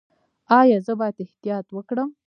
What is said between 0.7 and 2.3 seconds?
زه باید احتیاط وکړم؟